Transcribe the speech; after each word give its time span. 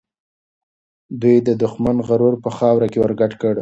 دوی 1.21 1.37
د 1.47 1.49
دښمن 1.61 1.97
غرور 2.07 2.35
په 2.43 2.49
خاوره 2.57 2.87
کې 2.91 2.99
ورګډ 3.01 3.31
کړ. 3.41 3.55